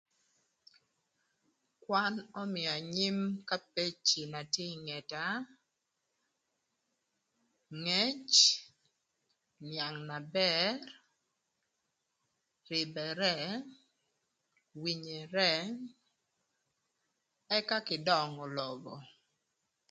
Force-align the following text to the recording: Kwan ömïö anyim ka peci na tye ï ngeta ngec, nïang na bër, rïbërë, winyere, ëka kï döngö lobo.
Kwan 1.83 2.13
ömïö 2.41 2.69
anyim 2.77 3.19
ka 3.49 3.57
peci 3.73 4.21
na 4.31 4.41
tye 4.53 4.65
ï 4.73 4.79
ngeta 4.85 5.25
ngec, 7.83 8.31
nïang 9.67 9.97
na 10.09 10.17
bër, 10.35 10.75
rïbërë, 12.69 13.35
winyere, 14.81 15.51
ëka 17.57 17.77
kï 17.87 17.97
döngö 18.07 18.43
lobo. 18.57 18.93